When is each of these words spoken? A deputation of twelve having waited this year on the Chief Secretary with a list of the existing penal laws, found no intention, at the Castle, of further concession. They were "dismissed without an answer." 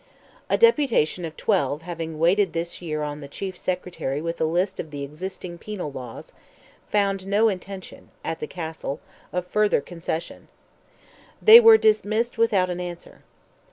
A 0.49 0.57
deputation 0.57 1.25
of 1.25 1.37
twelve 1.37 1.83
having 1.83 2.17
waited 2.17 2.53
this 2.53 2.81
year 2.81 3.03
on 3.03 3.21
the 3.21 3.27
Chief 3.27 3.55
Secretary 3.55 4.19
with 4.19 4.41
a 4.41 4.45
list 4.45 4.79
of 4.79 4.89
the 4.89 5.03
existing 5.03 5.59
penal 5.59 5.91
laws, 5.91 6.33
found 6.89 7.27
no 7.27 7.49
intention, 7.49 8.09
at 8.25 8.39
the 8.39 8.47
Castle, 8.47 8.99
of 9.31 9.45
further 9.45 9.79
concession. 9.79 10.47
They 11.39 11.59
were 11.59 11.77
"dismissed 11.77 12.39
without 12.39 12.71
an 12.71 12.79
answer." 12.81 13.21